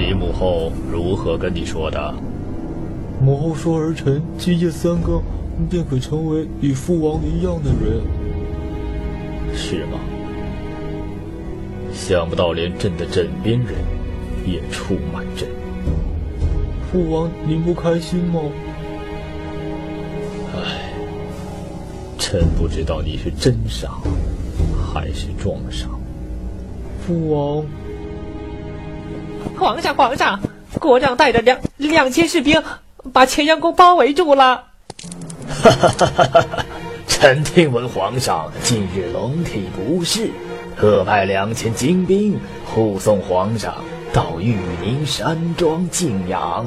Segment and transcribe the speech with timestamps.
[0.00, 2.14] 你母后如何跟你说的？
[3.22, 5.20] 母后说：“儿臣今夜三更，
[5.68, 8.00] 便可成为与父王一样的人。”
[9.54, 10.00] 是吗？
[11.92, 13.74] 想不到连朕的枕边人
[14.46, 15.46] 也出卖朕。
[16.90, 18.40] 父王，您不开心吗？
[20.56, 20.94] 唉，
[22.18, 23.90] 臣不知道你是真傻
[24.82, 25.86] 还是装傻。
[27.06, 27.66] 父王，
[29.60, 30.40] 皇上，皇上，
[30.80, 32.62] 国丈带着两两千士兵
[33.12, 34.64] 把乾阳宫包围住了。
[35.62, 36.64] 哈哈哈哈哈！
[37.06, 40.30] 臣听闻皇上近日龙体不适，
[40.78, 43.74] 特派两千精兵护送皇上
[44.14, 46.66] 到玉林山庄静养。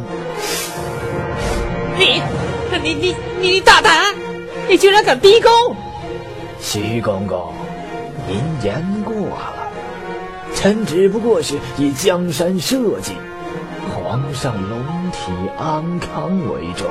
[1.98, 2.22] 你，
[2.84, 4.14] 你你你大胆！
[4.70, 5.52] 你居然敢逼宫！
[6.62, 7.54] 徐公公，
[8.28, 9.63] 您言过了。
[10.64, 13.12] 臣只不过是以江山社稷、
[13.94, 14.82] 皇上龙
[15.12, 16.88] 体安康为重，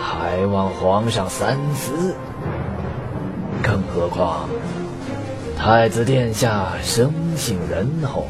[0.00, 2.14] 还望皇上三思。
[3.62, 4.48] 更何况，
[5.58, 8.24] 太子殿下生性仁厚，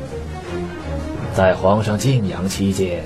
[1.33, 3.05] 在皇上静养期间，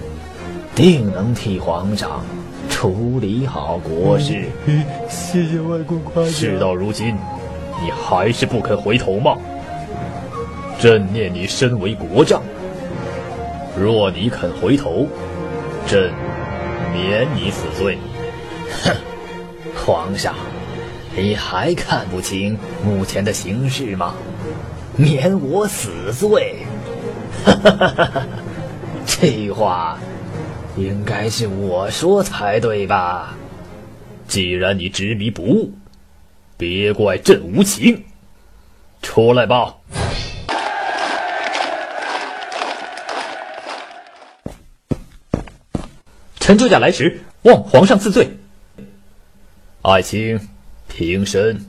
[0.75, 2.23] 定能替皇上
[2.71, 4.47] 处理好国事。
[5.11, 6.33] 谢谢外公夸奖。
[6.33, 7.15] 事到如今，
[7.83, 9.37] 你还是不肯回头吗？
[10.79, 12.41] 朕念你身为国丈，
[13.77, 15.09] 若你肯回头，
[15.87, 16.13] 朕
[16.93, 17.99] 免你死罪。
[18.85, 18.95] 哼，
[19.75, 20.37] 皇上，
[21.17, 24.15] 你还看不清目前的形势吗？
[24.97, 26.59] 免我死罪？
[27.45, 28.27] 哈哈哈哈哈！
[29.05, 29.99] 这话
[30.77, 33.35] 应该是我说才对吧？
[34.29, 35.73] 既然你执迷不悟，
[36.57, 38.05] 别怪朕无情。
[39.03, 39.75] 出来吧。
[46.49, 48.39] 臣救驾来迟，望皇上赐罪。
[49.83, 50.41] 爱卿，
[50.89, 51.67] 平身。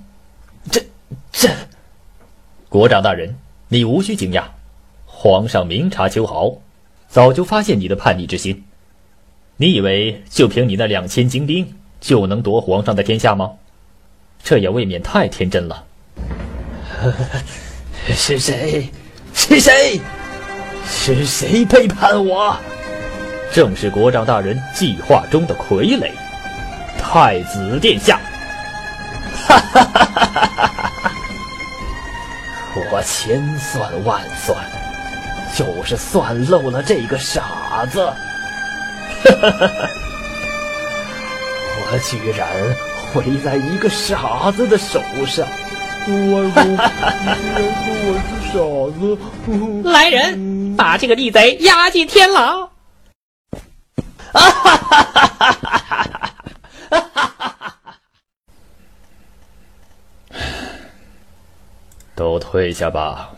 [0.71, 0.81] 这
[1.33, 1.49] 这，
[2.69, 3.35] 国长大人，
[3.67, 4.45] 你无需惊讶，
[5.05, 6.61] 皇上明察秋毫，
[7.09, 8.63] 早就发现你的叛逆之心。
[9.57, 13.55] 你以为就凭你那两千精兵就能夺皇上的天下吗？
[14.41, 15.83] 这也未免太天真了。
[18.15, 18.89] 是谁？
[19.33, 19.99] 是谁？
[20.87, 22.57] 是谁背叛我？
[23.51, 26.11] 正是国丈大人计划中的傀儡，
[26.97, 28.19] 太子殿下。
[29.47, 30.67] 哈哈哈哈哈
[31.01, 31.11] 哈！
[32.91, 34.55] 我千算万算，
[35.55, 38.05] 就是算漏了这个傻子。
[38.05, 39.89] 哈哈哈哈！
[41.81, 42.47] 我居然
[43.11, 45.47] 毁在一个傻子的手上。
[46.07, 46.15] 外
[46.53, 47.49] 公，你居
[48.13, 49.51] 然说我是傻
[49.81, 49.83] 子！
[49.89, 52.68] 来人，把这个逆贼押进天牢！
[54.31, 55.53] 哈哈哈哈哈
[56.09, 56.33] 哈！
[56.89, 57.97] 哈哈哈哈！
[62.15, 63.35] 都退下吧，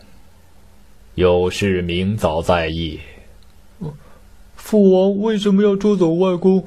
[1.14, 3.00] 有事明早再议。
[4.56, 6.64] 父王为什么要捉走外公？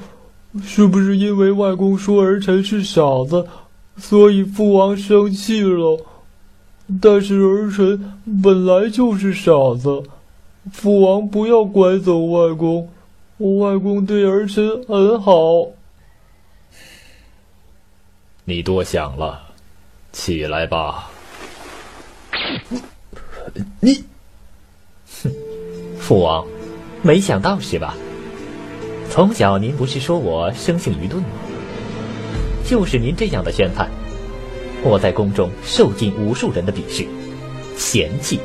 [0.64, 3.48] 是不是因为外公说儿臣是傻子，
[3.98, 6.06] 所以父王生气了？
[7.02, 10.04] 但是儿臣本来就是傻子，
[10.72, 12.90] 父王不要拐走外公。
[13.38, 15.68] 我外公对儿臣很好。
[18.46, 19.50] 你多想了，
[20.14, 21.10] 起来吧。
[23.82, 24.04] 你，
[25.22, 25.32] 哼，
[26.00, 26.46] 父王，
[27.02, 27.96] 没想到是吧？
[29.10, 31.30] 从小您不是说我生性愚钝吗？
[32.66, 33.90] 就是您这样的宣判，
[34.82, 37.06] 我在宫中受尽无数人的鄙视、
[37.78, 38.40] 嫌弃。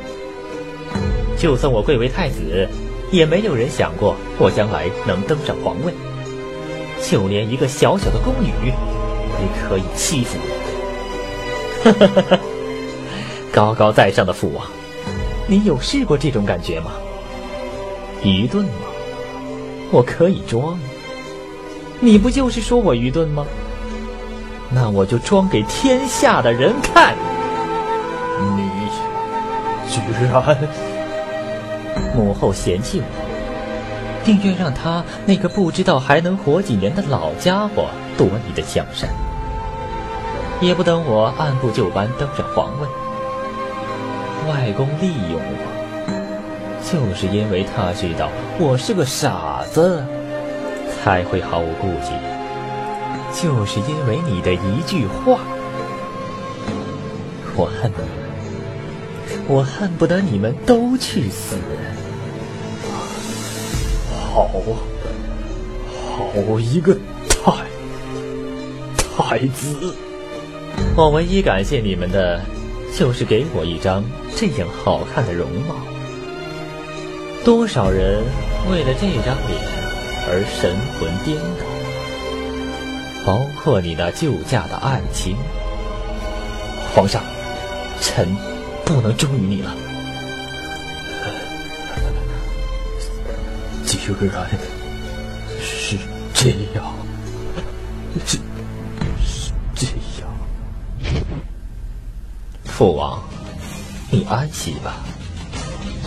[1.37, 2.67] 就算我贵为太子。
[3.11, 5.93] 也没有人想过我将来能登上皇位，
[7.03, 12.39] 就连一个小小的宫女也可以欺负我。
[13.51, 14.65] 高高在上的父王，
[15.45, 16.91] 你有试过这种感觉吗？
[18.23, 18.71] 愚钝吗？
[19.91, 20.79] 我可以装。
[21.99, 23.45] 你不就是说我愚钝吗？
[24.69, 27.13] 那我就装给天下的人看。
[28.55, 28.69] 你
[29.89, 29.99] 居
[30.31, 31.00] 然……
[32.15, 33.05] 母后嫌弃我，
[34.25, 37.87] 宁愿让他那个不知道还能活几年的老家伙
[38.17, 39.09] 夺你的江山，
[40.59, 42.87] 也不等我按部就班登上皇位。
[44.49, 45.63] 外公利用我，
[46.83, 48.29] 就是因为他知道
[48.59, 50.03] 我是个傻子，
[51.03, 52.11] 才会毫无顾忌。
[53.33, 55.39] 就是因为你的一句话，
[57.55, 58.20] 我恨你，
[59.47, 61.57] 我恨不得你们都去死。
[64.33, 64.77] 好啊，
[66.17, 66.97] 好一个
[67.27, 67.51] 太
[69.17, 69.93] 太子！
[70.95, 72.41] 我唯一感谢你们的，
[72.97, 74.03] 就是给我一张
[74.35, 75.75] 这样好看的容貌。
[77.43, 78.23] 多少人
[78.71, 79.59] 为了这张脸
[80.27, 81.65] 而神魂颠倒，
[83.25, 85.35] 包括你那救驾的爱卿。
[86.93, 87.21] 皇上，
[87.99, 88.27] 臣
[88.93, 89.73] 不能忠于你了。
[93.85, 93.97] 既
[94.27, 94.49] 然
[95.61, 95.97] 是
[96.33, 96.93] 这样，
[98.27, 98.37] 是
[99.23, 99.87] 是这
[100.19, 100.27] 样。
[102.65, 103.23] 父王，
[104.09, 104.95] 你安息吧，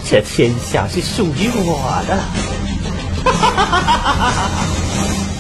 [0.05, 2.23] 这天下是属于我的。
[3.25, 4.43] 哈